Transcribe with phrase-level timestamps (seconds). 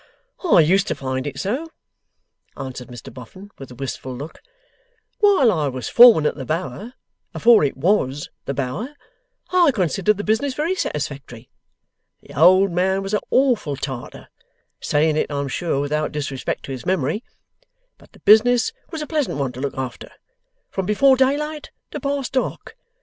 [0.43, 1.69] 'I used to find it so,'
[2.57, 4.41] answered Mr Boffin, with a wistful look.
[5.19, 6.95] 'While I was foreman at the Bower
[7.35, 8.95] afore it WAS the Bower
[9.51, 11.51] I considered the business very satisfactory.
[12.21, 14.29] The old man was a awful Tartar
[14.79, 17.23] (saying it, I'm sure, without disrespect to his memory)
[17.99, 20.09] but the business was a pleasant one to look after,
[20.71, 22.75] from before daylight to past dark.